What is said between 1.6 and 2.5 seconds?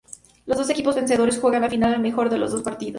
la final al mejor de